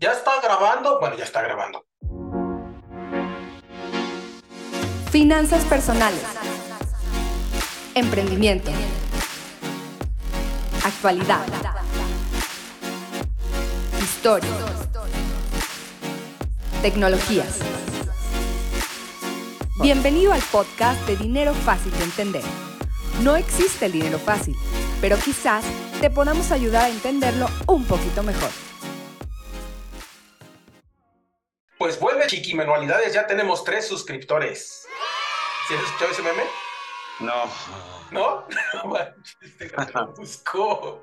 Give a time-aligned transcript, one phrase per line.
[0.00, 1.00] ¿Ya está grabando?
[1.00, 1.84] Bueno, ya está grabando.
[5.10, 6.22] Finanzas personales.
[7.96, 8.70] Emprendimiento.
[10.84, 11.44] Actualidad.
[14.00, 14.48] Historia.
[16.80, 17.58] Tecnologías.
[19.82, 22.42] Bienvenido al podcast de Dinero Fácil de Entender.
[23.24, 24.54] No existe el dinero fácil,
[25.00, 25.64] pero quizás
[26.00, 28.67] te podamos ayudar a entenderlo un poquito mejor.
[31.88, 34.86] Pues vuelve Chiqui Manualidades, ya tenemos tres suscriptores.
[35.66, 36.42] ¿Sí has escuchado ese meme?
[37.20, 37.50] No.
[38.10, 38.46] ¿No?
[38.74, 41.02] No manches, lo busco.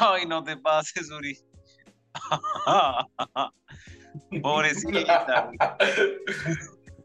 [0.00, 1.38] Ay, no te pases, Uri.
[4.42, 5.50] Pobrecita.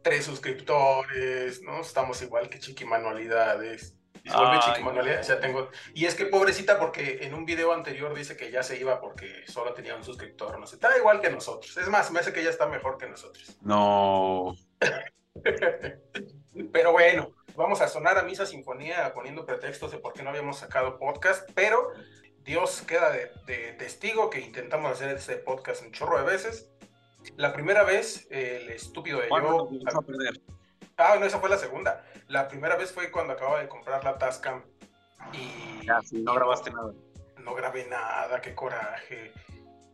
[0.02, 1.82] Tres suscriptores, ¿no?
[1.82, 3.96] Estamos igual que Chiqui Manualidades.
[4.24, 5.70] Y se vuelve Ay, Chiqui Manualidades, ya tengo.
[5.94, 9.46] Y es que pobrecita, porque en un video anterior dice que ya se iba porque
[9.46, 10.76] solo tenía un suscriptor, no sé.
[10.76, 11.76] Está igual que nosotros.
[11.76, 13.58] Es más, me hace que ella está mejor que nosotros.
[13.62, 14.56] No.
[16.72, 20.60] Pero bueno, vamos a sonar a misa sinfonía poniendo pretextos de por qué no habíamos
[20.60, 21.92] sacado podcast, pero
[22.46, 26.70] Dios queda de, de testigo que intentamos hacer este podcast un chorro de veces.
[27.38, 29.80] La primera vez, el estúpido de ¿Cuándo yo...
[29.98, 30.40] a perder?
[30.98, 32.06] Ah, no, esa fue la segunda.
[32.28, 34.64] La primera vez fue cuando acababa de comprar la Tascam
[35.34, 36.94] y Ya, sí, no grabaste nada.
[37.40, 39.34] no grabé nada, qué coraje.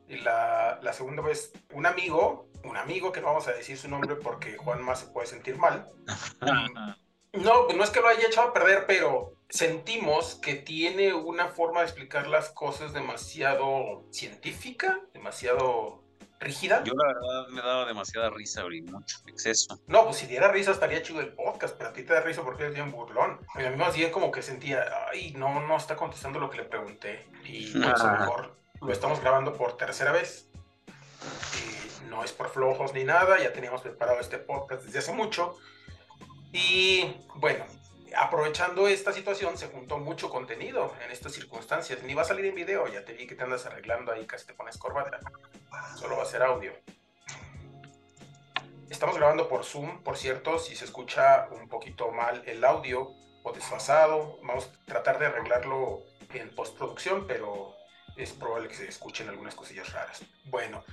[0.09, 3.87] Y la, la segunda vez, un amigo, un amigo que no vamos a decir su
[3.87, 5.87] nombre porque Juan más se puede sentir mal,
[7.33, 11.81] No, no es que lo haya echado a perder, pero sentimos que tiene una forma
[11.81, 16.03] de explicar las cosas demasiado científica, demasiado
[16.39, 16.83] rígida.
[16.83, 19.79] Yo la verdad me daba demasiada risa, Uri, mucho exceso.
[19.87, 22.41] No, pues si diera risa estaría chido el podcast, pero a ti te da risa
[22.43, 23.39] porque eres bien burlón.
[23.55, 26.57] Y a mí más bien como que sentía, ay, no, no está contestando lo que
[26.57, 27.27] le pregunté.
[27.43, 30.49] Y pues a lo mejor lo estamos grabando por tercera vez.
[32.03, 35.57] Y no es por flojos ni nada, ya teníamos preparado este podcast desde hace mucho.
[36.53, 37.65] Y bueno,
[38.15, 42.03] aprovechando esta situación, se juntó mucho contenido en estas circunstancias.
[42.03, 44.45] Ni va a salir en video, ya te vi que te andas arreglando ahí, casi
[44.45, 45.19] te pones corbata.
[45.97, 46.73] Solo va a ser audio.
[48.89, 53.11] Estamos grabando por Zoom, por cierto, si se escucha un poquito mal el audio
[53.43, 57.73] o desfasado, vamos a tratar de arreglarlo en postproducción, pero
[58.17, 60.23] es probable que se escuchen algunas cosillas raras.
[60.45, 60.83] Bueno,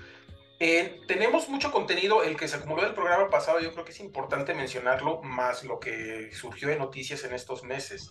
[0.61, 4.01] eh, tenemos mucho contenido, el que se acumuló del programa pasado, yo creo que es
[4.01, 8.11] importante mencionarlo, más lo que surgió de noticias en estos meses.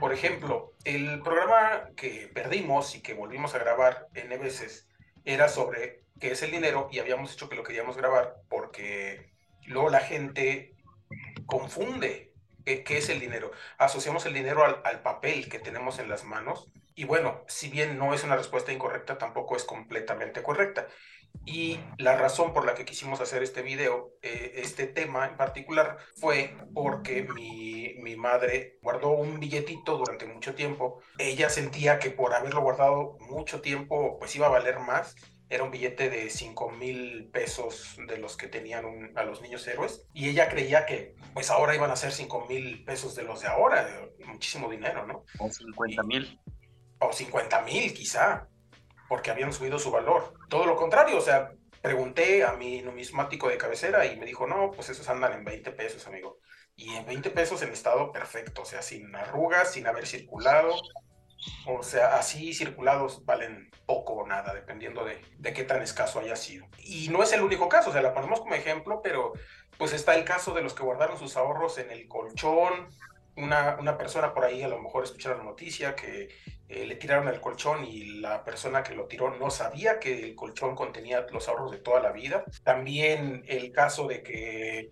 [0.00, 4.88] Por ejemplo, el programa que perdimos y que volvimos a grabar N veces
[5.24, 9.32] era sobre qué es el dinero y habíamos dicho que lo queríamos grabar porque
[9.66, 10.74] luego la gente
[11.44, 12.32] confunde
[12.64, 13.50] qué, qué es el dinero.
[13.76, 18.14] Asociamos el dinero al papel que tenemos en las manos y bueno, si bien no
[18.14, 20.88] es una respuesta incorrecta, tampoco es completamente correcta.
[21.44, 25.98] Y la razón por la que quisimos hacer este video, eh, este tema en particular,
[26.18, 31.02] fue porque mi, mi madre guardó un billetito durante mucho tiempo.
[31.18, 35.14] Ella sentía que por haberlo guardado mucho tiempo, pues iba a valer más.
[35.50, 39.68] Era un billete de 5 mil pesos de los que tenían un- a los niños
[39.68, 40.06] héroes.
[40.14, 43.48] Y ella creía que pues ahora iban a ser 5 mil pesos de los de
[43.48, 43.86] ahora.
[44.24, 45.24] Muchísimo dinero, ¿no?
[45.38, 46.40] O 50 mil.
[46.98, 48.48] O 50 mil quizá,
[49.08, 50.34] porque habían subido su valor.
[50.48, 51.52] Todo lo contrario, o sea,
[51.82, 55.72] pregunté a mi numismático de cabecera y me dijo, no, pues esos andan en 20
[55.72, 56.38] pesos, amigo.
[56.74, 60.74] Y en 20 pesos en estado perfecto, o sea, sin arrugas, sin haber circulado.
[61.66, 66.34] O sea, así circulados valen poco o nada, dependiendo de, de qué tan escaso haya
[66.34, 66.66] sido.
[66.78, 69.32] Y no es el único caso, o sea, la ponemos como ejemplo, pero
[69.78, 72.88] pues está el caso de los que guardaron sus ahorros en el colchón.
[73.36, 76.28] Una, una persona por ahí a lo mejor escucharon la noticia que
[76.68, 80.34] eh, le tiraron el colchón y la persona que lo tiró no sabía que el
[80.34, 82.44] colchón contenía los ahorros de toda la vida.
[82.64, 84.90] También el caso de que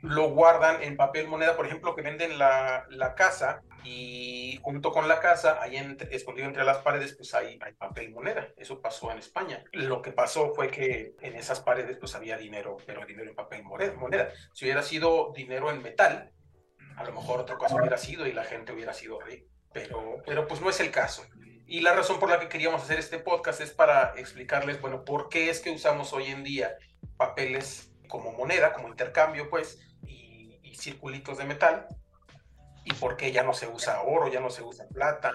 [0.00, 5.06] lo guardan en papel moneda, por ejemplo, que venden la, la casa y junto con
[5.06, 8.48] la casa, ahí entre- escondido entre las paredes, pues hay, hay papel moneda.
[8.56, 9.62] Eso pasó en España.
[9.72, 13.62] Lo que pasó fue que en esas paredes pues había dinero, pero dinero en papel
[13.62, 14.28] moneda.
[14.52, 16.32] Si hubiera sido dinero en metal,
[16.96, 19.46] a lo mejor otra cosa hubiera sido y la gente hubiera sido rica.
[19.72, 21.24] Pero, pero pues no es el caso.
[21.66, 25.28] Y la razón por la que queríamos hacer este podcast es para explicarles, bueno, por
[25.28, 26.76] qué es que usamos hoy en día
[27.16, 31.86] papeles como moneda, como intercambio, pues, y, y circulitos de metal,
[32.84, 35.32] y por qué ya no se usa oro, ya no se usa plata,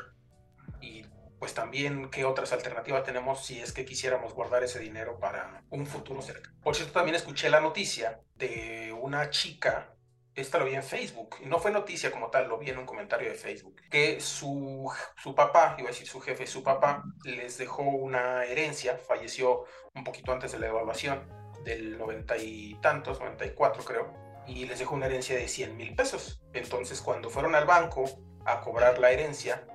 [0.79, 1.03] y
[1.39, 5.85] pues también qué otras alternativas tenemos si es que quisiéramos guardar ese dinero para un
[5.85, 6.51] futuro cerca.
[6.63, 9.93] Por cierto, también escuché la noticia de una chica,
[10.37, 12.85] esta lo vi en Facebook, y no fue noticia como tal, lo vi en un
[12.85, 14.89] comentario de Facebook, que su,
[15.21, 20.03] su papá, iba a decir su jefe, su papá les dejó una herencia, falleció un
[20.03, 21.27] poquito antes de la evaluación
[21.63, 24.13] del noventa y tantos, 94 creo,
[24.45, 26.41] y les dejó una herencia de 100 mil pesos.
[26.53, 28.05] Entonces cuando fueron al banco
[28.45, 29.67] a cobrar la herencia,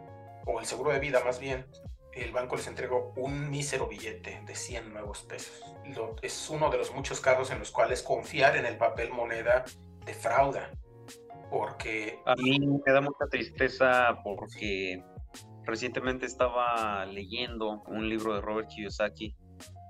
[0.46, 1.66] o el seguro de vida más bien,
[2.12, 5.74] el banco les entregó un mísero billete de 100 nuevos pesos.
[5.86, 9.64] Lo, es uno de los muchos casos en los cuales confiar en el papel moneda
[10.04, 10.70] defrauda.
[11.50, 12.18] Porque...
[12.24, 15.02] A mí me da mucha tristeza porque
[15.64, 19.36] recientemente estaba leyendo un libro de Robert Kiyosaki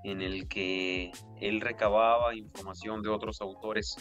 [0.03, 3.95] en el que él recababa información de otros autores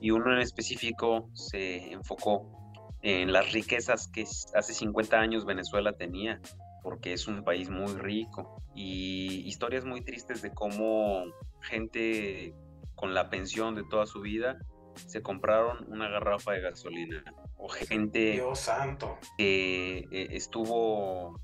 [0.00, 2.60] y uno en específico se enfocó
[3.02, 6.40] en las riquezas que hace 50 años Venezuela tenía,
[6.82, 8.62] porque es un país muy rico.
[8.74, 11.24] Y historias muy tristes de cómo
[11.62, 12.54] gente
[12.94, 14.58] con la pensión de toda su vida
[15.06, 17.24] se compraron una garrafa de gasolina.
[17.56, 19.18] O gente Dios santo.
[19.36, 21.40] que eh, estuvo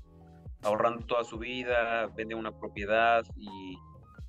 [0.63, 3.77] ahorrando toda su vida, vende una propiedad y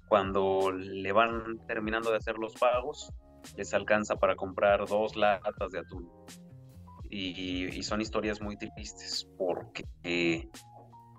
[0.08, 3.12] cuando le van terminando de hacer los pagos,
[3.56, 6.10] les alcanza para comprar dos latas de atún
[7.10, 10.48] y, y son historias muy tristes porque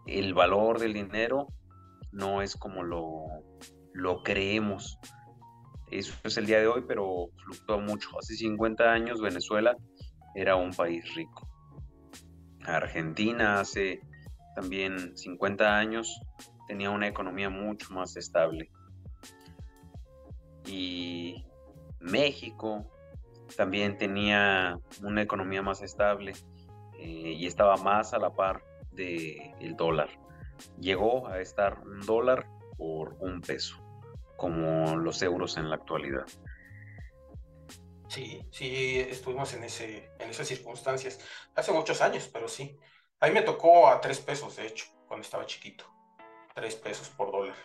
[0.05, 1.47] el valor del dinero
[2.11, 3.25] no es como lo,
[3.93, 4.99] lo creemos.
[5.91, 8.09] Eso es el día de hoy, pero fluctúa mucho.
[8.19, 9.75] Hace 50 años Venezuela
[10.35, 11.47] era un país rico.
[12.65, 14.01] Argentina hace
[14.55, 16.21] también 50 años
[16.67, 18.69] tenía una economía mucho más estable.
[20.67, 21.45] Y
[21.99, 22.85] México
[23.57, 26.33] también tenía una economía más estable
[26.99, 30.09] eh, y estaba más a la par del dólar.
[30.79, 32.47] Llegó a estar un dólar
[32.77, 33.77] por un peso,
[34.39, 36.25] como los euros en la actualidad.
[38.07, 41.19] Sí, sí, estuvimos en, ese, en esas circunstancias
[41.53, 42.75] hace muchos años, pero sí.
[43.19, 45.85] A mí me tocó a tres pesos, de hecho, cuando estaba chiquito.
[46.55, 47.55] Tres pesos por dólar.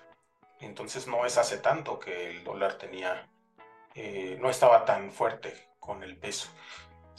[0.61, 3.31] Entonces no es hace tanto que el dólar tenía,
[3.95, 6.49] eh, no estaba tan fuerte con el peso.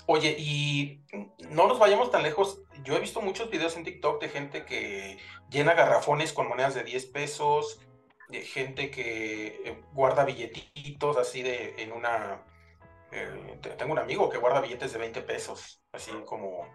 [0.05, 1.01] Oye, y
[1.49, 2.61] no nos vayamos tan lejos.
[2.83, 5.17] Yo he visto muchos videos en TikTok de gente que
[5.49, 7.79] llena garrafones con monedas de 10 pesos,
[8.30, 12.44] de gente que eh, guarda billetitos así de en una...
[13.12, 16.68] eh, te- tengo un amigo que guarda billetes de 20 pesos, así como,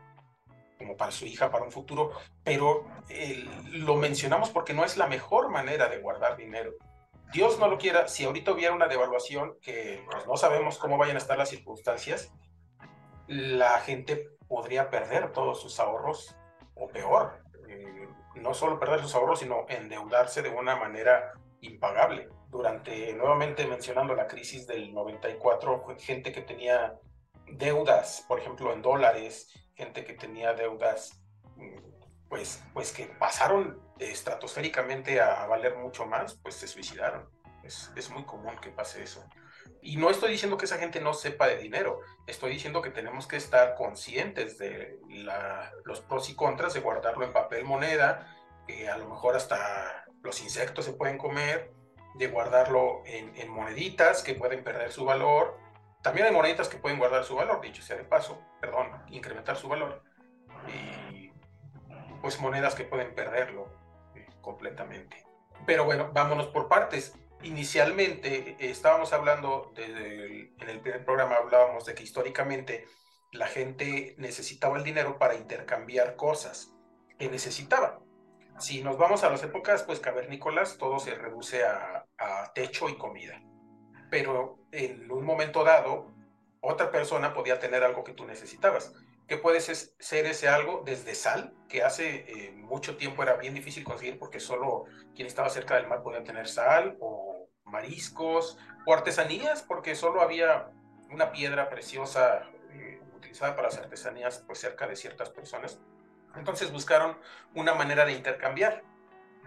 [0.78, 2.12] como para su hija, para un futuro,
[2.44, 6.72] pero eh, lo mencionamos porque no es la mejor manera de guardar dinero.
[7.32, 11.16] Dios no lo quiera, si ahorita hubiera una devaluación, que pues, no sabemos cómo vayan
[11.16, 12.32] a estar las circunstancias,
[13.28, 16.34] la gente podría perder todos sus ahorros,
[16.74, 17.49] o peor, eh,
[18.40, 22.28] no solo perder sus ahorros, sino endeudarse de una manera impagable.
[22.48, 26.98] Durante, nuevamente mencionando la crisis del 94, fue gente que tenía
[27.46, 31.20] deudas, por ejemplo, en dólares, gente que tenía deudas,
[31.56, 37.28] mm, pues, pues que pasaron estratosféricamente a valer mucho más, pues se suicidaron.
[37.62, 39.24] Es, es muy común que pase eso.
[39.82, 43.26] Y no estoy diciendo que esa gente no sepa de dinero, estoy diciendo que tenemos
[43.26, 44.98] que estar conscientes de
[45.84, 50.42] los pros y contras de guardarlo en papel moneda, que a lo mejor hasta los
[50.42, 51.72] insectos se pueden comer,
[52.14, 55.58] de guardarlo en, en moneditas que pueden perder su valor.
[56.02, 59.68] También hay moneditas que pueden guardar su valor, dicho sea de paso, perdón, incrementar su
[59.68, 60.02] valor.
[60.68, 61.32] Y
[62.20, 63.68] pues monedas que pueden perderlo
[64.14, 65.24] eh, completamente.
[65.66, 67.14] Pero bueno, vámonos por partes.
[67.42, 72.86] Inicialmente eh, estábamos hablando, en el primer programa hablábamos de que históricamente
[73.32, 76.74] la gente necesitaba el dinero para intercambiar cosas
[77.18, 78.00] que necesitaba.
[78.58, 82.98] Si nos vamos a las épocas pues cavernícolas, todo se reduce a, a techo y
[82.98, 83.40] comida.
[84.10, 86.12] Pero en un momento dado,
[86.60, 88.92] otra persona podía tener algo que tú necesitabas.
[89.30, 90.82] ¿Qué puede ser ese algo?
[90.84, 95.48] Desde sal, que hace eh, mucho tiempo era bien difícil conseguir porque solo quien estaba
[95.48, 97.29] cerca del mar podía tener sal, o
[97.70, 100.68] mariscos, o artesanías, porque solo había
[101.10, 105.78] una piedra preciosa eh, utilizada para las artesanías pues cerca de ciertas personas.
[106.36, 107.16] Entonces buscaron
[107.54, 108.82] una manera de intercambiar.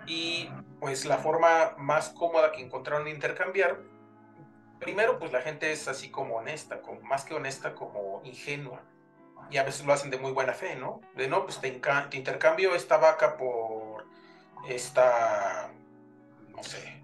[0.05, 0.49] Y
[0.79, 3.79] pues la forma más cómoda que encontraron de intercambiar,
[4.79, 8.81] primero pues la gente es así como honesta, como, más que honesta, como ingenua.
[9.49, 10.99] Y a veces lo hacen de muy buena fe, ¿no?
[11.15, 14.05] De no, pues te, te intercambio esta vaca por
[14.67, 15.69] esta,
[16.49, 17.01] no sé,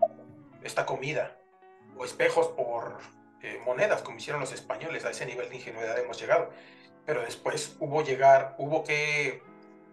[0.64, 1.36] esta comida.
[1.98, 3.00] o espejos por
[3.42, 6.50] eh, monedas, como hicieron los españoles, a ese nivel de ingenuidad hemos llegado.
[7.06, 9.42] Pero después hubo llegar, hubo que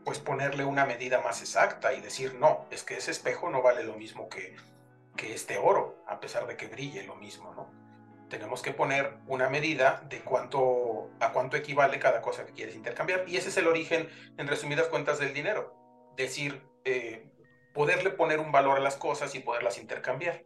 [0.05, 3.83] pues ponerle una medida más exacta y decir, no, es que ese espejo no vale
[3.83, 4.55] lo mismo que,
[5.17, 7.69] que este oro, a pesar de que brille lo mismo, ¿no?
[8.29, 13.25] Tenemos que poner una medida de cuánto, a cuánto equivale cada cosa que quieres intercambiar.
[13.29, 15.75] Y ese es el origen, en resumidas cuentas, del dinero.
[16.17, 17.29] Decir, eh,
[17.73, 20.45] poderle poner un valor a las cosas y poderlas intercambiar.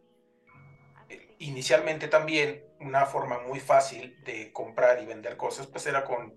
[1.39, 6.35] Inicialmente también una forma muy fácil de comprar y vender cosas pues era con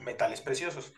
[0.00, 0.94] metales preciosos.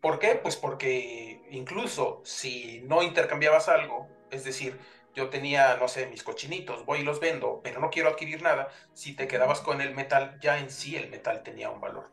[0.00, 0.34] ¿Por qué?
[0.34, 4.78] Pues porque incluso si no intercambiabas algo, es decir,
[5.14, 8.68] yo tenía, no sé, mis cochinitos, voy y los vendo, pero no quiero adquirir nada,
[8.92, 12.10] si te quedabas con el metal, ya en sí el metal tenía un valor.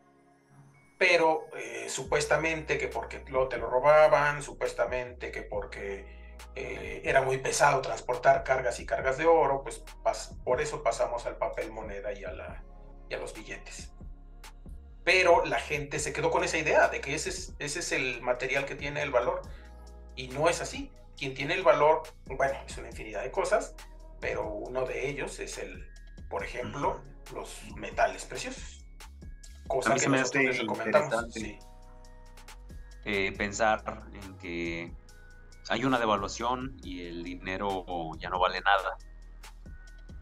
[0.98, 6.21] Pero eh, supuestamente que porque lo, te lo robaban, supuestamente que porque
[6.56, 9.84] eh, era muy pesado transportar cargas y cargas de oro, pues
[10.44, 12.64] por eso pasamos al papel moneda y a, la,
[13.10, 13.92] y a los billetes
[15.04, 18.22] pero la gente se quedó con esa idea de que ese es, ese es el
[18.22, 19.42] material que tiene el valor.
[20.16, 20.92] Y no es así.
[21.18, 23.76] Quien tiene el valor, bueno, es una infinidad de cosas,
[24.20, 25.88] pero uno de ellos es el,
[26.30, 27.02] por ejemplo,
[27.34, 28.86] los metales preciosos.
[29.68, 31.36] Cosa que nosotros les recomendamos.
[33.04, 33.84] Eh, pensar
[34.14, 34.94] en que
[35.70, 37.86] hay una devaluación y el dinero
[38.20, 38.98] ya no vale nada.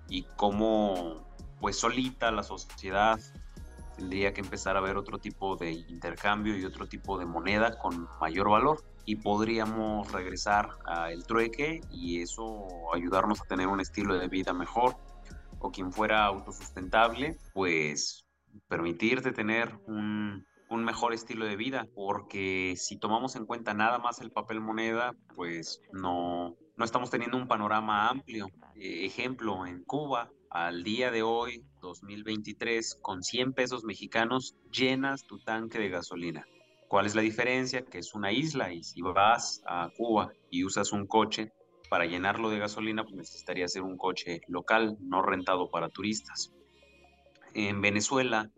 [0.08, 1.27] Y cómo,
[1.60, 3.19] pues solita la sociedad
[3.96, 8.08] tendría que empezar a ver otro tipo de intercambio y otro tipo de moneda con
[8.22, 14.27] mayor valor y podríamos regresar al trueque y eso ayudarnos a tener un estilo de
[14.27, 14.96] vida mejor
[15.60, 18.25] o quien fuera autosustentable, pues
[18.67, 24.21] permitirte tener un, un mejor estilo de vida, porque si tomamos en cuenta nada más
[24.21, 28.47] el papel moneda, pues no, no estamos teniendo un panorama amplio.
[28.75, 35.39] Eh, ejemplo, en Cuba, al día de hoy, 2023, con 100 pesos mexicanos, llenas tu
[35.39, 36.45] tanque de gasolina.
[36.88, 37.83] ¿Cuál es la diferencia?
[37.83, 41.51] Que es una isla y si vas a Cuba y usas un coche
[41.89, 46.51] para llenarlo de gasolina, pues necesitaría ser un coche local, no rentado para turistas.
[47.53, 48.49] En Venezuela,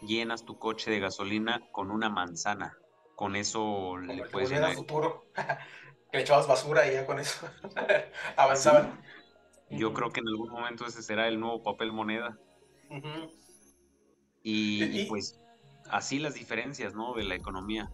[0.00, 2.76] llenas tu coche de gasolina con una manzana.
[3.14, 4.74] Con eso le puedes llenar.
[4.74, 5.26] futuro,
[6.12, 7.46] que echabas basura y ya con eso
[8.36, 9.00] avanzaban.
[9.70, 12.36] Yo creo que en algún momento ese será el nuevo papel moneda.
[14.42, 15.38] y, pues
[15.90, 17.14] así las diferencias, ¿no?
[17.14, 17.90] De la economía.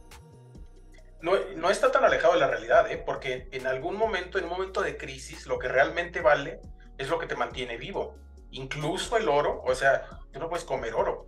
[1.21, 3.03] No, no, está tan alejado de la realidad, ¿eh?
[3.05, 6.61] Porque en algún momento, en un momento de crisis, lo que realmente vale
[6.99, 8.17] es lo que te mantiene vivo.
[8.51, 11.26] Incluso el oro, o sea, tú no puedes comer oro.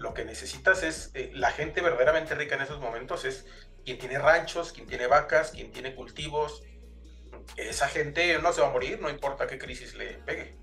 [0.00, 3.44] Lo que necesitas es, eh, la gente verdaderamente rica en esos momentos es
[3.84, 6.62] quien tiene ranchos, quien tiene vacas, quien tiene cultivos,
[7.58, 10.56] esa gente no se va a morir, no importa qué crisis le pegue.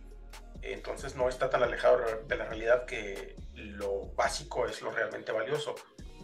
[0.64, 5.76] Entonces no está tan alejado de la realidad que lo básico es lo realmente valioso.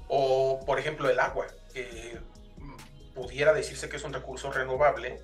[0.07, 2.17] O, por ejemplo, el agua, que
[3.13, 5.21] pudiera decirse que es un recurso renovable.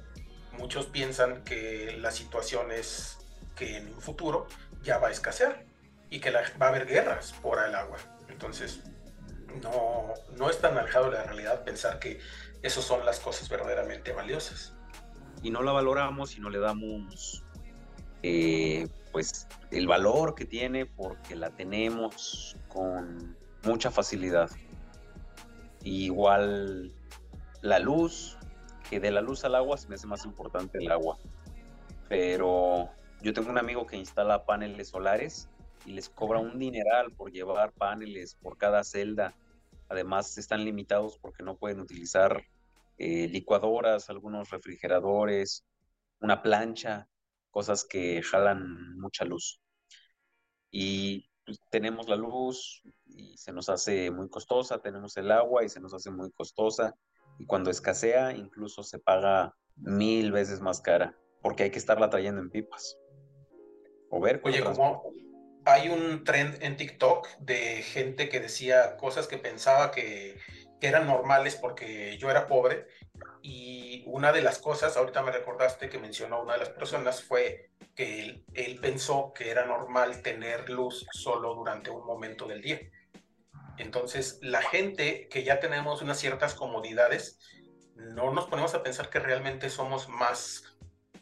[0.51, 3.17] Muchos piensan que la situación es
[3.55, 4.45] que en un futuro
[4.83, 5.68] ya va a escasear
[6.09, 7.97] y que va a haber guerras por el agua.
[8.27, 8.81] Entonces,
[9.61, 12.19] no, no es tan alejado de la realidad pensar que
[12.61, 14.73] esas son las cosas verdaderamente valiosas
[15.41, 17.43] y no la valoramos y no le damos
[18.23, 24.49] eh, pues el valor que tiene porque la tenemos con mucha facilidad.
[25.83, 26.91] igual
[27.61, 28.37] la luz,
[28.89, 31.17] que de la luz al agua se me hace más importante el agua.
[32.07, 32.89] Pero
[33.21, 35.49] yo tengo un amigo que instala paneles solares
[35.89, 39.35] y les cobra un dineral por llevar paneles por cada celda.
[39.89, 42.43] Además están limitados porque no pueden utilizar
[42.99, 45.65] eh, licuadoras, algunos refrigeradores,
[46.21, 47.07] una plancha,
[47.49, 49.59] cosas que jalan mucha luz.
[50.69, 55.69] Y pues, tenemos la luz y se nos hace muy costosa, tenemos el agua y
[55.69, 56.93] se nos hace muy costosa.
[57.39, 62.41] Y cuando escasea, incluso se paga mil veces más cara, porque hay que estarla trayendo
[62.41, 62.95] en pipas.
[64.11, 65.13] O ver Oye, como
[65.65, 70.39] hay un trend en TikTok de gente que decía cosas que pensaba que
[70.81, 72.87] eran normales porque yo era pobre
[73.41, 77.71] y una de las cosas, ahorita me recordaste que mencionó una de las personas, fue
[77.95, 82.79] que él, él, pensó que era normal tener luz solo durante un momento del día.
[83.77, 87.39] Entonces, la gente que ya tenemos unas ciertas comodidades,
[87.95, 90.63] no nos ponemos a pensar que realmente somos más,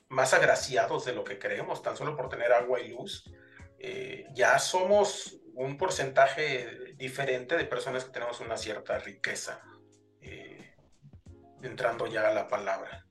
[0.10, 3.30] más agraciados de lo que creemos, tan solo por tener agua y luz.
[3.80, 9.62] Eh, ya somos un porcentaje diferente de personas que tenemos una cierta riqueza,
[10.22, 10.76] eh,
[11.62, 13.06] entrando ya a la palabra.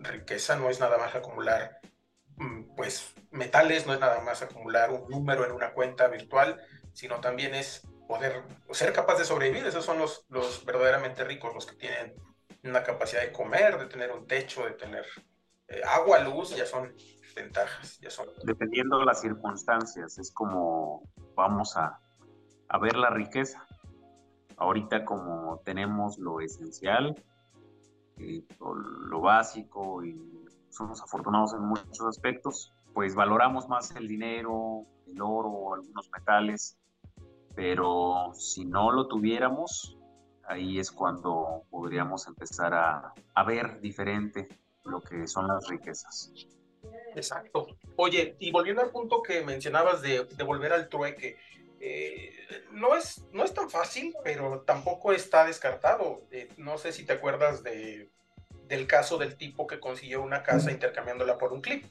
[0.00, 1.80] Riqueza no es nada más acumular
[2.36, 6.60] mm, pues metales, no es nada más acumular un número en una cuenta virtual,
[6.92, 9.66] sino también es poder ser capaz de sobrevivir.
[9.66, 12.14] Esos son los, los verdaderamente ricos, los que tienen
[12.64, 15.04] una capacidad de comer, de tener un techo, de tener
[15.68, 16.94] eh, agua, luz, ya son
[18.00, 18.26] ya son.
[18.44, 21.02] Dependiendo de las circunstancias, es como
[21.34, 22.00] vamos a,
[22.68, 23.64] a ver la riqueza.
[24.56, 27.14] Ahorita como tenemos lo esencial,
[28.16, 30.16] eh, lo básico y
[30.70, 36.76] somos afortunados en muchos aspectos, pues valoramos más el dinero, el oro, algunos metales,
[37.54, 39.96] pero si no lo tuviéramos,
[40.46, 44.48] ahí es cuando podríamos empezar a, a ver diferente
[44.84, 46.32] lo que son las riquezas.
[47.14, 47.66] Exacto.
[47.96, 51.36] Oye, y volviendo al punto que mencionabas de, de volver al trueque,
[51.80, 52.32] eh,
[52.72, 56.22] no, es, no es tan fácil, pero tampoco está descartado.
[56.30, 58.10] Eh, no sé si te acuerdas de,
[58.66, 61.86] del caso del tipo que consiguió una casa intercambiándola por un clip.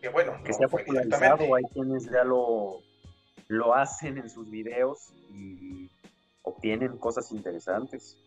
[0.00, 2.80] Que bueno, que no se ha popularizado, hay quienes ya lo,
[3.46, 5.90] lo hacen en sus videos y
[6.42, 8.18] obtienen cosas interesantes.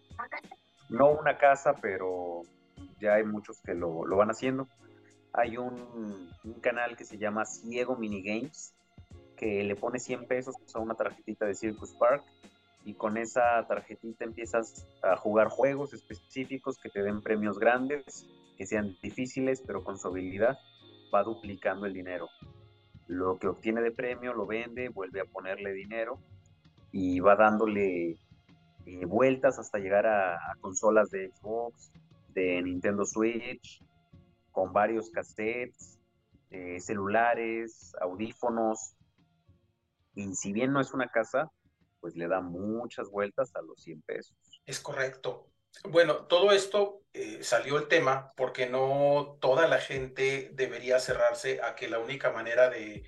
[0.88, 2.44] No una casa, pero
[3.02, 4.70] ya hay muchos que lo, lo van haciendo.
[5.38, 8.74] Hay un, canal que se llama Ciego Minigames,
[9.36, 12.24] que le pone 100 pesos a una tarjetita de Circus Park
[12.86, 18.26] y con esa tarjetita empiezas a jugar juegos específicos que te den premios grandes,
[18.58, 20.58] que sean difíciles, pero con su habilidad
[21.14, 22.30] va duplicando el dinero.
[23.08, 26.18] Lo que obtiene de premio lo vende, vuelve a ponerle dinero
[26.92, 28.18] y va dándole
[28.86, 31.92] eh, vueltas hasta llegar a consolas de Xbox,
[32.34, 33.85] de Nintendo Switch,
[34.56, 36.00] con varios cassettes,
[36.50, 38.96] eh, celulares, audífonos.
[40.14, 41.52] Y si bien no es una casa,
[42.00, 44.38] pues le da muchas vueltas a los 100 pesos.
[44.66, 45.52] Es correcto.
[45.84, 51.76] Bueno, todo esto eh, salió el tema porque no toda la gente debería cerrarse a
[51.76, 53.04] que la única manera de,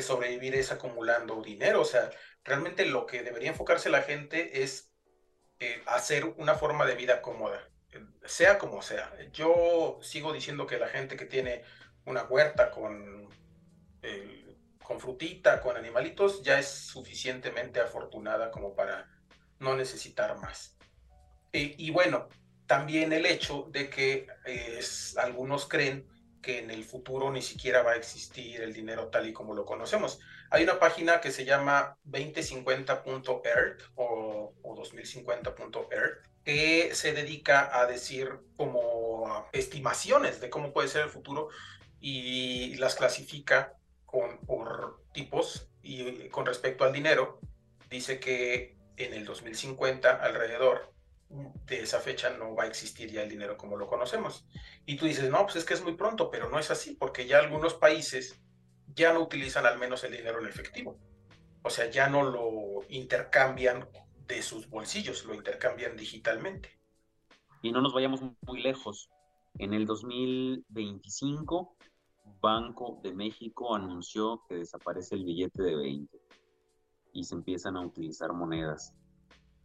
[0.00, 1.80] sobrevivir es acumulando dinero.
[1.80, 2.10] O sea,
[2.44, 4.94] realmente lo que debería enfocarse la gente es
[5.58, 7.68] eh, hacer una forma de vida cómoda,
[8.24, 9.12] sea como sea.
[9.32, 11.62] Yo sigo diciendo que la gente que tiene
[12.04, 13.28] una huerta con,
[14.82, 19.08] con frutita, con animalitos, ya es suficientemente afortunada como para
[19.58, 20.76] no necesitar más.
[21.52, 22.28] Y, bueno,
[22.66, 24.26] también el hecho de que
[25.16, 26.08] algunos creen
[26.40, 29.64] que en el futuro ni siquiera va a existir el dinero tal y como lo
[29.64, 30.18] conocemos.
[30.50, 38.40] Hay una página que se llama 2050.earth o, o 2050.earth que se dedica a decir
[38.56, 41.48] como estimaciones de cómo puede ser el futuro
[42.00, 43.74] y las clasifica
[44.06, 47.40] con, por tipos y con respecto al dinero,
[47.88, 50.92] dice que en el 2050 alrededor
[51.66, 54.44] de esa fecha no va a existir ya el dinero como lo conocemos.
[54.84, 57.26] Y tú dices, no, pues es que es muy pronto, pero no es así, porque
[57.26, 58.40] ya algunos países
[58.94, 60.98] ya no utilizan al menos el dinero en efectivo.
[61.62, 63.88] O sea, ya no lo intercambian
[64.26, 66.70] de sus bolsillos, lo intercambian digitalmente.
[67.62, 69.08] Y no nos vayamos muy lejos.
[69.58, 71.76] En el 2025,
[72.40, 76.18] Banco de México anunció que desaparece el billete de 20
[77.12, 78.94] y se empiezan a utilizar monedas.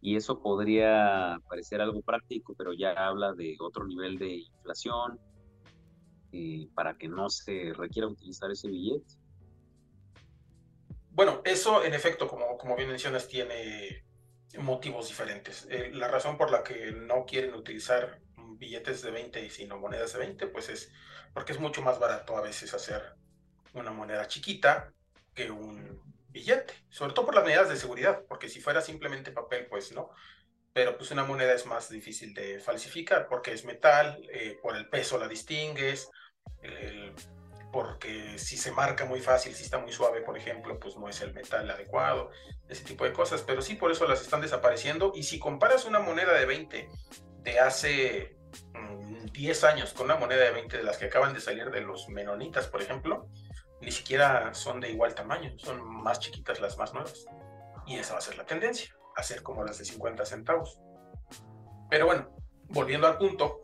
[0.02, 5.20] Y eso podría parecer algo práctico, pero ya habla de otro nivel de inflación
[6.32, 9.15] y para que no se requiera utilizar ese billete.
[11.10, 14.07] Bueno, eso en efecto, como, como bien mencionas, tiene
[14.58, 15.67] motivos diferentes.
[15.70, 18.20] Eh, la razón por la que no quieren utilizar
[18.58, 20.91] billetes de 20 sino monedas de 20, pues es
[21.34, 23.15] porque es mucho más barato a veces hacer
[23.74, 24.91] una moneda chiquita
[25.36, 29.67] que un billete, sobre todo por las medidas de seguridad, porque si fuera simplemente papel,
[29.67, 30.10] pues no.
[30.74, 34.89] Pero pues una moneda es más difícil de falsificar porque es metal, eh, por el
[34.89, 36.10] peso la distingues,
[36.62, 37.13] el- el-
[37.77, 41.21] porque si se marca muy fácil, si está muy suave, por ejemplo, pues no es
[41.21, 42.31] el metal adecuado,
[42.67, 45.11] ese tipo de cosas, pero sí por eso las están desapareciendo.
[45.13, 46.89] Y si comparas una moneda de 20
[47.43, 48.35] de hace
[48.73, 51.81] mm, 10 años con una moneda de 20 de las que acaban de salir de
[51.81, 53.29] los menonitas, por ejemplo,
[53.79, 57.27] ni siquiera son de igual tamaño, son más chiquitas las más nuevas.
[57.85, 60.79] Y esa va a ser la tendencia, hacer como las de 50 centavos.
[61.91, 62.35] Pero bueno,
[62.69, 63.61] volviendo al punto,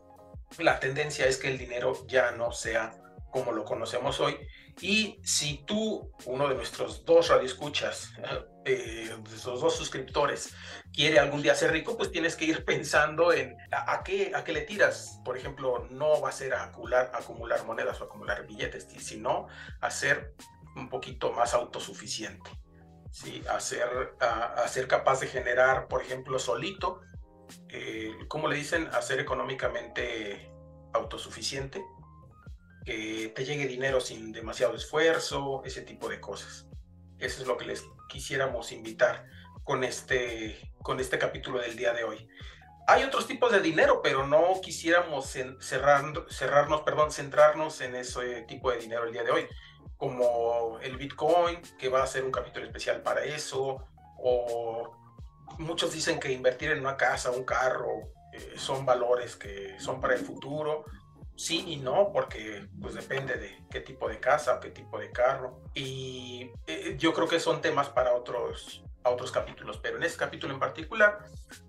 [0.60, 2.94] la tendencia es que el dinero ya no sea
[3.34, 4.38] como lo conocemos hoy.
[4.80, 8.14] Y si tú, uno de nuestros dos radioescuchas,
[8.66, 10.54] eh, nuestros dos suscriptores,
[10.94, 14.44] quiere algún día ser rico, pues tienes que ir pensando en a, a qué, a
[14.44, 15.20] qué le tiras.
[15.26, 19.48] Por ejemplo, no va a ser a acumular, acumular monedas o acumular billetes, sino
[19.82, 20.36] a ser
[20.76, 22.52] un poquito más autosuficiente.
[23.12, 23.44] ¿sí?
[23.50, 27.02] A, ser, a, a ser capaz de generar, por ejemplo, solito,
[27.70, 28.88] eh, ¿cómo le dicen?
[28.94, 30.52] A ser económicamente
[30.94, 31.84] autosuficiente
[32.86, 36.68] que te llegue dinero sin demasiado esfuerzo, ese tipo de cosas.
[37.20, 39.26] Eso es lo que les quisiéramos invitar
[39.64, 42.28] con este, con este capítulo del día de hoy.
[42.88, 48.72] Hay otros tipos de dinero, pero no quisiéramos cerrar, cerrarnos, perdón, centrarnos en ese tipo
[48.72, 49.48] de dinero el día de hoy,
[49.96, 54.98] como el Bitcoin, que va a ser un capítulo especial para eso, o
[55.60, 60.16] muchos dicen que invertir en una casa, un carro, eh, son valores que son para
[60.16, 60.86] el futuro.
[61.36, 65.62] Sí y no, porque pues depende de qué tipo de casa qué tipo de carro.
[65.74, 70.20] Y eh, yo creo que son temas para otros, a otros capítulos, pero en este
[70.20, 71.20] capítulo en particular,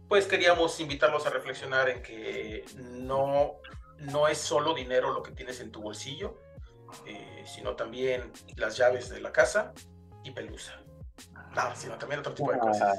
[0.09, 3.55] pues queríamos invitarlos a reflexionar en que no,
[3.99, 6.39] no es solo dinero lo que tienes en tu bolsillo,
[7.07, 9.73] eh, sino también las llaves de la casa
[10.23, 10.81] y pelusa.
[11.55, 12.97] No, sino también otro tipo de cosas.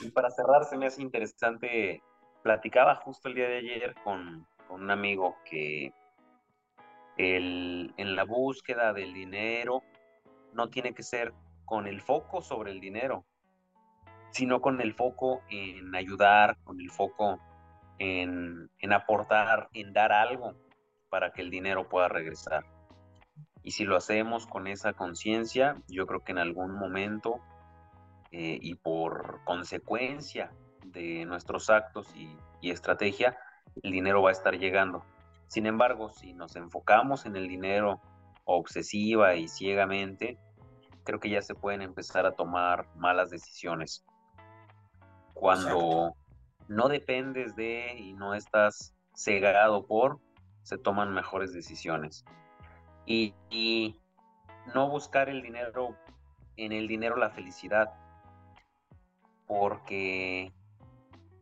[0.00, 2.02] y para cerrar, se me hace interesante,
[2.42, 5.92] platicaba justo el día de ayer con, con un amigo que
[7.16, 9.82] el, en la búsqueda del dinero
[10.52, 11.32] no tiene que ser
[11.64, 13.24] con el foco sobre el dinero,
[14.30, 17.38] sino con el foco en ayudar, con el foco
[17.98, 20.54] en, aportar, en dar algo
[21.08, 22.64] para que el dinero pueda regresar.
[23.62, 27.40] Y si lo hacemos con esa conciencia, yo creo que en algún momento
[28.30, 30.52] eh, y por consecuencia
[30.84, 32.36] de nuestros actos y,
[32.70, 33.38] estrategia,
[33.82, 35.04] el dinero va a estar llegando.
[35.46, 38.00] Sin embargo, si nos enfocamos en el dinero
[38.44, 40.38] obsesiva y ciegamente,
[41.04, 44.04] creo que ya se pueden empezar a tomar malas decisiones.
[45.34, 46.14] Cuando
[46.68, 50.18] no dependes de y no estás cegado por,
[50.62, 52.24] se toman mejores decisiones.
[53.06, 54.00] Y, y
[54.74, 55.96] no buscar el dinero,
[56.56, 57.92] en el dinero la felicidad,
[59.46, 60.52] porque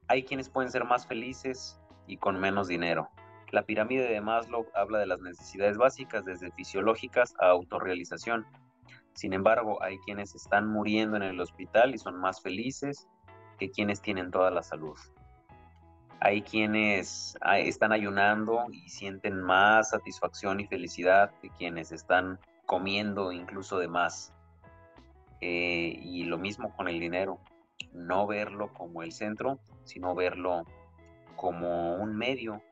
[0.09, 1.81] hay quienes pueden ser más felices
[2.12, 3.09] y con menos dinero.
[3.51, 8.46] La pirámide de Maslow habla de las necesidades básicas, desde fisiológicas a autorrealización.
[9.14, 13.09] Sin embargo, hay quienes están muriendo en el hospital y son más felices
[13.59, 14.96] que quienes tienen toda la salud.
[16.20, 23.33] Hay quienes ah, están ayunando y sienten más satisfacción y felicidad que quienes están comiendo
[23.33, 24.33] incluso de más.
[25.40, 27.40] Eh, y lo mismo con el dinero.
[27.92, 30.64] No verlo como el centro, sino verlo
[31.37, 32.62] como un medio,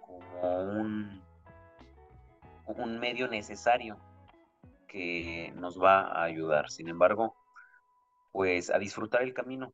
[0.00, 1.22] como un,
[2.66, 3.98] un medio necesario
[4.86, 6.70] que nos va a ayudar.
[6.70, 7.34] Sin embargo,
[8.32, 9.72] pues a disfrutar el camino,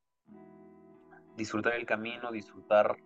[1.37, 2.97] disfrutar el camino, disfrutar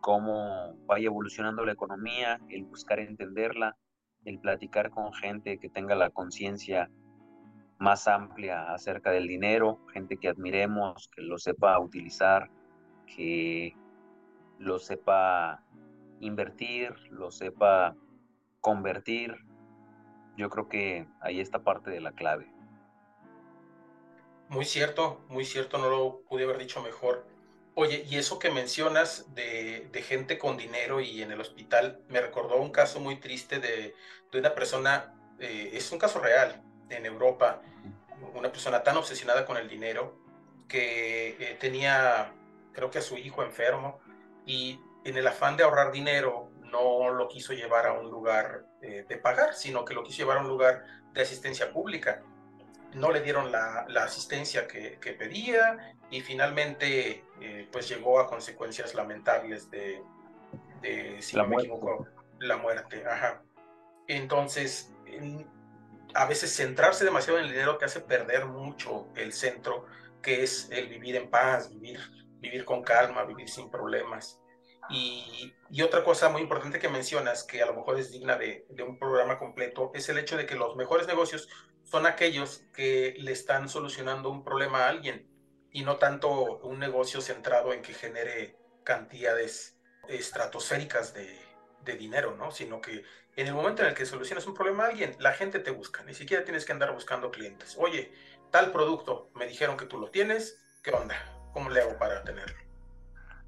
[0.00, 3.76] cómo vaya evolucionando la economía, el buscar entenderla,
[4.24, 6.90] el platicar con gente que tenga la conciencia
[7.78, 12.50] más amplia acerca del dinero, gente que admiremos, que lo sepa utilizar,
[13.06, 13.76] que
[14.58, 15.62] lo sepa
[16.20, 17.94] invertir, lo sepa
[18.60, 19.36] convertir,
[20.36, 22.46] yo creo que ahí está parte de la clave.
[24.48, 27.26] Muy cierto, muy cierto, no lo pude haber dicho mejor.
[27.74, 32.56] Oye, y eso que mencionas de, gente con dinero y en el hospital, me recordó
[32.56, 33.94] un caso muy triste de,
[34.32, 37.62] una persona, eh, es un caso real, en Europa,
[38.34, 40.16] una persona tan obsesionada con el dinero
[40.68, 42.32] que eh, tenía,
[42.72, 43.98] creo que a su hijo enfermo,
[44.46, 49.04] y en el afán de ahorrar dinero, no lo quiso llevar a un lugar eh,
[49.08, 52.22] de pagar, sino que lo quiso llevar a un lugar de asistencia pública.
[52.94, 59.70] No le dieron la, asistencia que, pedía y finalmente eh, pues llegó a consecuencias lamentables
[59.70, 60.02] de,
[61.20, 62.06] si la no me equivoco,
[62.38, 63.04] la muerte.
[63.06, 63.42] Ajá.
[64.06, 64.92] Entonces,
[66.14, 69.86] a veces centrarse demasiado en el dinero te hace perder mucho el centro,
[70.22, 72.00] que es el vivir en paz, vivir,
[72.40, 74.40] vivir con calma, vivir sin problemas.
[74.88, 78.98] Y, otra cosa muy importante que mencionas, que a lo mejor es digna de, un
[78.98, 81.48] programa completo, es el hecho de que los mejores negocios
[81.84, 85.28] son aquellos que le están solucionando un problema a alguien
[85.70, 91.44] y no tanto un negocio centrado en que genere cantidades estratosféricas de,
[91.98, 92.50] dinero, ¿no?
[92.50, 93.04] Sino que
[93.36, 96.02] en el momento en el que solucionas un problema a alguien, la gente te busca,
[96.02, 97.76] ni siquiera tienes que andar buscando clientes.
[97.78, 98.12] Oye,
[98.50, 101.35] tal producto, me dijeron que tú lo tienes, ¿qué onda?
[101.56, 102.54] ¿Cómo le hago para tenerlo?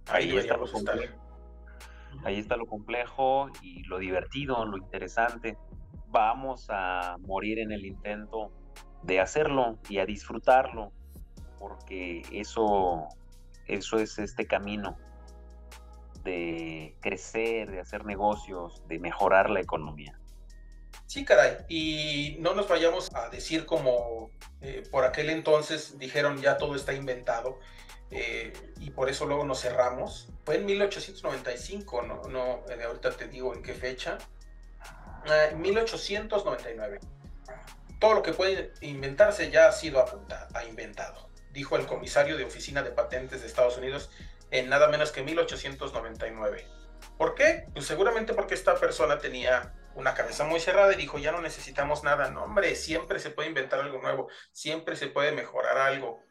[0.06, 0.98] Ahí, Ahí está estar.
[2.24, 5.58] Ahí está lo complejo y lo divertido, lo interesante.
[6.06, 8.50] Vamos a morir en el intento
[9.02, 10.90] de hacerlo y a disfrutarlo,
[11.58, 13.08] porque eso,
[13.66, 14.96] eso es este camino
[16.24, 20.18] de crecer, de hacer negocios, de mejorar la economía.
[21.04, 24.30] Sí, caray, y no nos vayamos a decir como
[24.62, 27.58] eh, por aquel entonces dijeron ya todo está inventado
[28.10, 30.28] eh, y por eso luego nos cerramos.
[30.44, 34.18] Fue en 1895, no, no eh, ahorita te digo en qué fecha.
[35.26, 37.00] Eh, 1899.
[37.98, 42.44] Todo lo que puede inventarse ya ha sido apuntado, ha inventado, dijo el comisario de
[42.44, 44.10] Oficina de Patentes de Estados Unidos
[44.50, 46.64] en nada menos que 1899.
[47.16, 47.66] ¿Por qué?
[47.72, 52.04] Pues seguramente porque esta persona tenía una cabeza muy cerrada y dijo, ya no necesitamos
[52.04, 52.30] nada.
[52.30, 56.22] No, hombre, siempre se puede inventar algo nuevo, siempre se puede mejorar algo,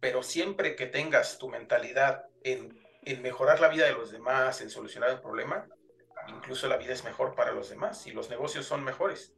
[0.00, 4.70] pero siempre que tengas tu mentalidad en, en mejorar la vida de los demás, en
[4.70, 5.66] solucionar el problema,
[6.28, 9.34] incluso la vida es mejor para los demás y los negocios son mejores.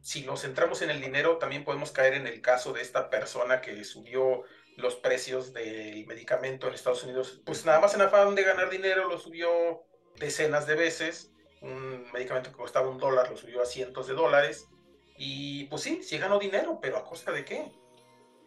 [0.00, 3.60] Si nos centramos en el dinero, también podemos caer en el caso de esta persona
[3.60, 4.44] que subió
[4.76, 9.08] los precios del medicamento en Estados Unidos, pues nada más en afán de ganar dinero
[9.08, 9.82] lo subió
[10.16, 11.32] decenas de veces.
[11.60, 14.68] Un medicamento que costaba un dólar lo subió a cientos de dólares.
[15.16, 17.72] Y pues sí, sí ganó dinero, pero ¿a costa de qué?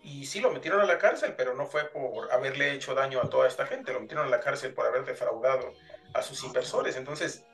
[0.03, 3.29] Y sí lo metieron a la cárcel, pero no fue por haberle hecho daño a
[3.29, 5.73] toda esta gente, lo metieron a la cárcel por haber defraudado
[6.13, 6.95] a sus inversores.
[6.95, 7.45] Entonces,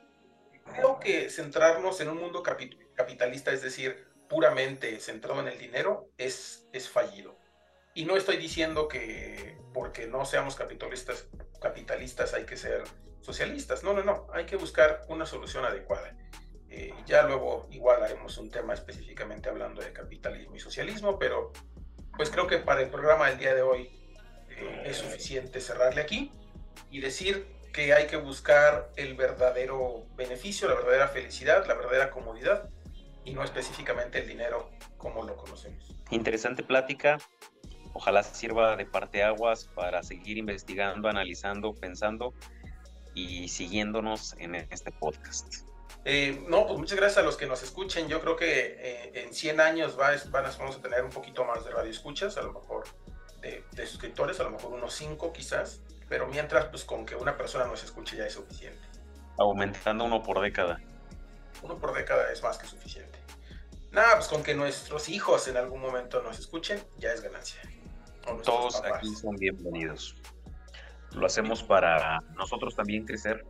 [0.74, 6.66] creo que centrarnos en un mundo capitalista, es decir, puramente centrado en el dinero, es,
[6.72, 7.36] es fallido.
[7.94, 11.26] Y no estoy diciendo que porque no seamos capitalistas,
[11.60, 12.84] capitalistas hay que ser
[13.20, 13.82] socialistas.
[13.82, 14.26] No, no, no.
[14.32, 16.16] Hay que buscar una solución adecuada.
[16.70, 21.52] Eh, ya luego igual haremos un tema específicamente hablando de capitalismo y socialismo, pero
[22.18, 23.88] pues creo que para el programa del día de hoy
[24.50, 26.32] eh, es suficiente cerrarle aquí
[26.90, 32.68] y decir que hay que buscar el verdadero beneficio, la verdadera felicidad, la verdadera comodidad
[33.24, 35.94] y no específicamente el dinero como lo conocemos.
[36.10, 37.18] Interesante plática.
[37.92, 42.34] Ojalá sirva de parteaguas para seguir investigando, analizando, pensando
[43.14, 45.68] y siguiéndonos en este podcast.
[46.04, 48.08] Eh, no, pues muchas gracias a los que nos escuchen.
[48.08, 51.44] Yo creo que eh, en 100 años va, van a, vamos a tener un poquito
[51.44, 52.84] más de radioescuchas, a lo mejor
[53.40, 57.36] de, de, suscriptores, a lo mejor unos 5 quizás, pero mientras, pues con que una
[57.36, 58.80] persona nos escuche ya es suficiente.
[59.38, 60.80] Aumentando uno por década.
[61.62, 63.18] Uno por década es más que suficiente.
[63.90, 67.60] Nada, pues con que nuestros hijos en algún momento nos escuchen, ya es ganancia.
[68.44, 68.98] Todos papás.
[68.98, 70.14] aquí son bienvenidos.
[71.12, 73.46] Lo hacemos para nosotros también crecer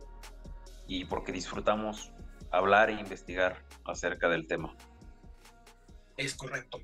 [0.87, 2.13] y porque disfrutamos
[2.51, 4.75] hablar e investigar acerca del tema.
[6.17, 6.79] Es correcto.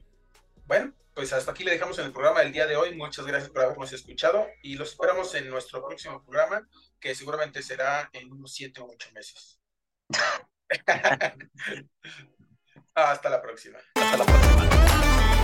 [0.65, 2.95] Bueno, pues hasta aquí le dejamos en el programa del día de hoy.
[2.95, 6.67] Muchas gracias por habernos escuchado y los esperamos en nuestro próximo programa,
[6.99, 9.60] que seguramente será en unos 7 o 8 meses.
[12.95, 13.78] hasta la próxima.
[13.95, 15.35] Hasta la próxima.